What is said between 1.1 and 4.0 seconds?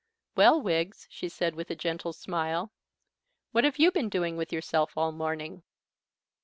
she said, with a gentle smile, "what have you